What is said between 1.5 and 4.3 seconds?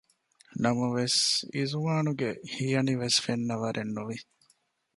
އިޒުވާނުގެ ހިޔަނިވެސް ފެންނަވަރެއް ނުވި